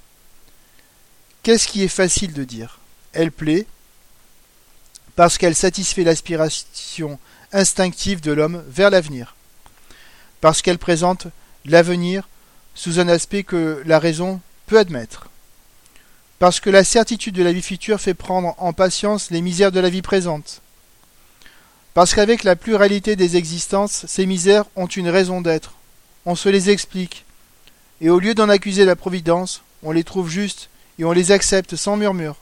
Qu'est-ce 1.43 1.67
qui 1.67 1.83
est 1.83 1.89
facile 1.89 2.33
de 2.33 2.43
dire? 2.43 2.79
Elle 3.13 3.31
plaît 3.31 3.65
parce 5.15 5.37
qu'elle 5.37 5.55
satisfait 5.55 6.03
l'aspiration 6.03 7.19
instinctive 7.51 8.21
de 8.21 8.31
l'homme 8.31 8.63
vers 8.67 8.89
l'avenir, 8.89 9.35
parce 10.41 10.61
qu'elle 10.61 10.77
présente 10.77 11.27
l'avenir 11.65 12.27
sous 12.73 12.99
un 12.99 13.07
aspect 13.07 13.43
que 13.43 13.81
la 13.85 13.99
raison 13.99 14.41
peut 14.67 14.77
admettre, 14.77 15.29
parce 16.39 16.59
que 16.59 16.69
la 16.69 16.83
certitude 16.83 17.35
de 17.35 17.43
la 17.43 17.53
vie 17.53 17.61
future 17.61 18.01
fait 18.01 18.13
prendre 18.13 18.55
en 18.57 18.73
patience 18.73 19.31
les 19.31 19.41
misères 19.41 19.71
de 19.71 19.79
la 19.79 19.89
vie 19.89 20.01
présente. 20.01 20.61
Parce 21.93 22.13
qu'avec 22.13 22.43
la 22.43 22.57
pluralité 22.57 23.15
des 23.15 23.37
existences, 23.37 24.05
ces 24.05 24.25
misères 24.25 24.65
ont 24.75 24.85
une 24.85 25.07
raison 25.07 25.39
d'être. 25.39 25.75
On 26.25 26.35
se 26.35 26.49
les 26.49 26.69
explique. 26.69 27.23
Et 28.01 28.09
au 28.09 28.19
lieu 28.19 28.33
d'en 28.33 28.49
accuser 28.49 28.83
la 28.83 28.97
Providence, 28.97 29.61
on 29.81 29.93
les 29.93 30.03
trouve 30.03 30.29
justes 30.29 30.69
et 30.99 31.05
on 31.05 31.13
les 31.13 31.31
accepte 31.31 31.77
sans 31.77 31.95
murmure. 31.95 32.35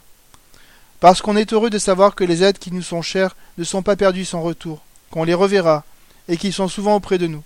Parce 1.04 1.20
qu'on 1.20 1.36
est 1.36 1.52
heureux 1.52 1.68
de 1.68 1.76
savoir 1.76 2.14
que 2.14 2.24
les 2.24 2.42
êtres 2.42 2.58
qui 2.58 2.72
nous 2.72 2.80
sont 2.80 3.02
chers 3.02 3.36
ne 3.58 3.64
sont 3.64 3.82
pas 3.82 3.94
perdus 3.94 4.24
sans 4.24 4.40
retour, 4.40 4.80
qu'on 5.10 5.24
les 5.24 5.34
reverra, 5.34 5.84
et 6.28 6.38
qu'ils 6.38 6.54
sont 6.54 6.66
souvent 6.66 6.94
auprès 6.94 7.18
de 7.18 7.26
nous. 7.26 7.42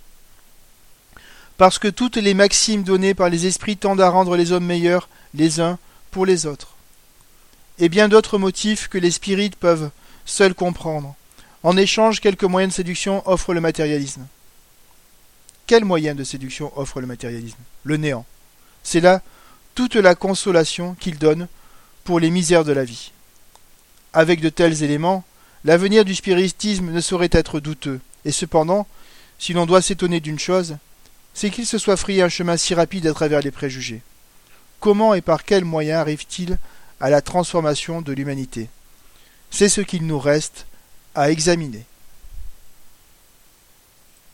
Parce 1.57 1.77
que 1.77 1.89
toutes 1.89 2.15
les 2.15 2.33
maximes 2.33 2.83
données 2.83 3.13
par 3.13 3.27
les 3.27 3.47
esprits 3.47 3.75
tendent 3.75 3.99
à 3.99 4.09
rendre 4.09 4.37
les 4.37 4.53
hommes 4.53 4.63
meilleurs 4.63 5.09
les 5.33 5.59
uns 5.59 5.77
pour 6.09 6.25
les 6.25 6.45
autres. 6.45 6.75
Et 7.79 7.89
bien 7.89 8.07
d'autres 8.07 8.37
motifs 8.37 8.87
que 8.87 8.97
les 8.97 9.11
spirites 9.11 9.57
peuvent 9.57 9.91
seuls 10.23 10.55
comprendre. 10.55 11.13
En 11.61 11.75
échange, 11.75 12.21
quelques 12.21 12.45
moyens 12.45 12.71
de 12.71 12.77
séduction 12.77 13.29
offrent 13.29 13.53
le 13.53 13.59
matérialisme. 13.59 14.25
Quel 15.67 15.83
moyen 15.83 16.15
de 16.15 16.23
séduction 16.23 16.71
offre 16.79 17.01
le 17.01 17.07
matérialisme? 17.07 17.59
Le 17.83 17.97
néant. 17.97 18.25
C'est 18.83 19.01
là 19.01 19.21
toute 19.75 19.95
la 19.95 20.15
consolation 20.15 20.95
qu'il 20.97 21.17
donne 21.17 21.49
pour 22.05 22.21
les 22.21 22.29
misères 22.29 22.63
de 22.63 22.71
la 22.71 22.85
vie. 22.85 23.11
Avec 24.13 24.41
de 24.41 24.49
tels 24.49 24.83
éléments, 24.83 25.23
l'avenir 25.63 26.05
du 26.05 26.15
spiritisme 26.15 26.91
ne 26.91 27.01
saurait 27.01 27.29
être 27.31 27.59
douteux, 27.59 27.99
et 28.25 28.31
cependant, 28.31 28.87
si 29.37 29.53
l'on 29.53 29.65
doit 29.65 29.81
s'étonner 29.81 30.19
d'une 30.19 30.39
chose, 30.39 30.77
c'est 31.33 31.49
qu'il 31.49 31.65
se 31.65 31.77
soit 31.77 31.97
frayé 31.97 32.21
un 32.21 32.29
chemin 32.29 32.57
si 32.57 32.73
rapide 32.73 33.07
à 33.07 33.13
travers 33.13 33.41
les 33.41 33.51
préjugés. 33.51 34.01
Comment 34.79 35.13
et 35.13 35.21
par 35.21 35.45
quels 35.45 35.65
moyens 35.65 35.99
arrive-t-il 35.99 36.57
à 36.99 37.09
la 37.09 37.21
transformation 37.21 38.01
de 38.01 38.11
l'humanité? 38.13 38.69
C'est 39.51 39.69
ce 39.69 39.81
qu'il 39.81 40.05
nous 40.05 40.19
reste 40.19 40.65
à 41.15 41.31
examiner. 41.31 41.85